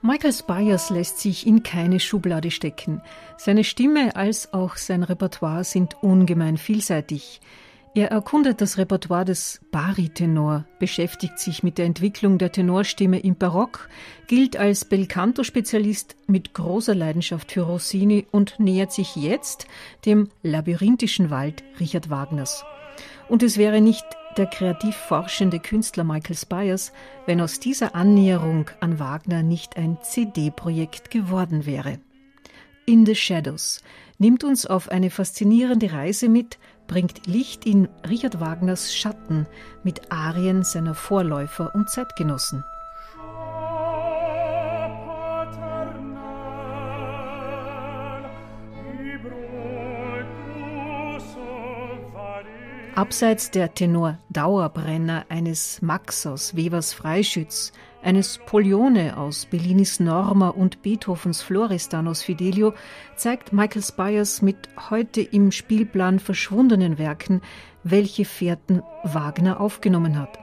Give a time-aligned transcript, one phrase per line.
[0.00, 3.02] Michael Spires lässt sich in keine Schublade stecken.
[3.36, 7.40] Seine Stimme als auch sein Repertoire sind ungemein vielseitig.
[7.98, 13.88] Er erkundet das Repertoire des Baritenor, beschäftigt sich mit der Entwicklung der Tenorstimme im Barock,
[14.28, 19.66] gilt als Belcanto-Spezialist mit großer Leidenschaft für Rossini und nähert sich jetzt
[20.06, 22.64] dem labyrinthischen Wald Richard Wagners.
[23.28, 24.04] Und es wäre nicht
[24.36, 26.92] der kreativ forschende Künstler Michael Spires,
[27.26, 31.98] wenn aus dieser Annäherung an Wagner nicht ein CD-Projekt geworden wäre.
[32.86, 33.82] In the Shadows
[34.18, 39.46] nimmt uns auf eine faszinierende Reise mit, bringt Licht in Richard Wagners Schatten
[39.84, 42.64] mit Arien seiner Vorläufer und Zeitgenossen.
[52.96, 61.42] Abseits der Tenor-Dauerbrenner eines Max aus Webers Freischütz, eines Polione aus Bellinis Norma und Beethovens
[61.42, 62.74] Florestan aus Fidelio
[63.16, 67.42] zeigt Michael Spires mit heute im Spielplan verschwundenen Werken,
[67.84, 70.38] welche Fährten Wagner aufgenommen hat.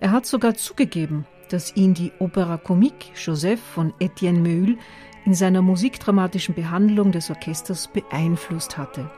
[0.00, 4.78] Er hat sogar zugegeben, dass ihn die Opera Comique Joseph von Etienne Meul
[5.24, 9.10] in seiner musikdramatischen Behandlung des Orchesters beeinflusst hatte.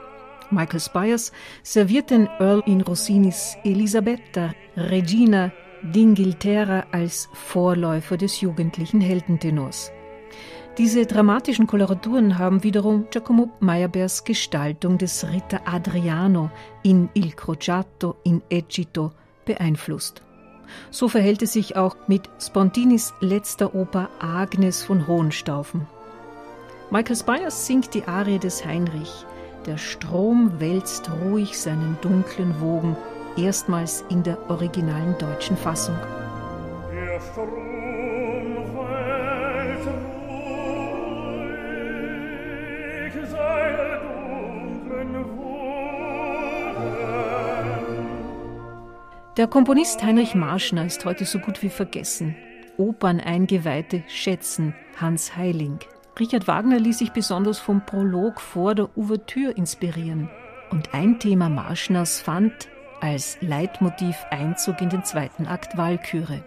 [0.50, 1.32] Michael Spires
[1.62, 9.92] serviert den Earl in Rossinis Elisabetta, Regina d'Inghilterra als Vorläufer des jugendlichen Heldentenors.
[10.78, 16.50] Diese dramatischen Koloraturen haben wiederum Giacomo Meyerbeers Gestaltung des Ritter Adriano
[16.82, 19.12] in Il Crociato in Egitto
[19.44, 20.22] beeinflusst.
[20.90, 25.86] So verhält es sich auch mit Spontinis letzter Oper Agnes von Hohenstaufen.
[26.90, 29.26] Michael Spires singt die Arie des Heinrich,
[29.66, 32.96] der Strom wälzt ruhig seinen dunklen Wogen,
[33.36, 35.96] erstmals in der originalen deutschen Fassung.
[36.92, 39.88] Der Strom wälzt
[43.08, 45.52] ruhig seine dunklen Wogen.
[49.36, 52.36] Der Komponist Heinrich Marschner ist heute so gut wie vergessen.
[52.76, 55.78] Operneingeweihte schätzen Hans Heiling.
[56.18, 60.28] Richard Wagner ließ sich besonders vom Prolog vor der Ouvertüre inspirieren.
[60.70, 62.68] Und ein Thema Marschners fand
[63.02, 66.44] als Leitmotiv Einzug in den zweiten Akt Walküre.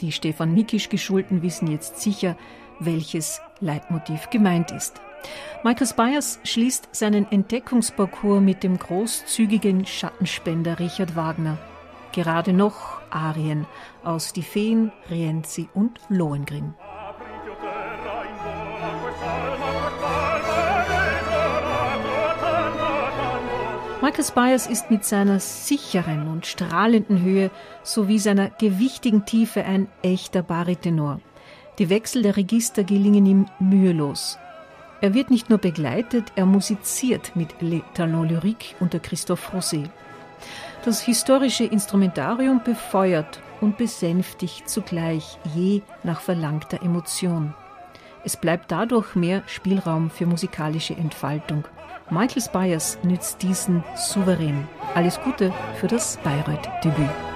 [0.00, 2.36] Die Stefan Mikisch geschulten wissen jetzt sicher,
[2.80, 5.00] welches Leitmotiv gemeint ist.
[5.62, 11.56] Michael Spires schließt seinen Entdeckungsparcours mit dem großzügigen Schattenspender Richard Wagner.
[12.10, 13.66] Gerade noch Arien
[14.02, 16.74] aus Die Feen, Rienzi und Lohengrin.
[24.02, 27.52] Michael Spires ist mit seiner sicheren und strahlenden Höhe
[27.84, 31.20] sowie seiner gewichtigen Tiefe ein echter Baritenor.
[31.78, 34.38] Die Wechsel der Register gelingen ihm mühelos.
[35.00, 39.88] Er wird nicht nur begleitet, er musiziert mit Le Talon Lyrique unter Christophe Rosé.
[40.84, 47.54] Das historische Instrumentarium befeuert und besänftigt zugleich je nach verlangter Emotion.
[48.24, 51.64] Es bleibt dadurch mehr Spielraum für musikalische Entfaltung.
[52.10, 54.68] Michael Spires nützt diesen souverän.
[54.94, 57.31] Alles Gute für das Bayreuth-Debüt.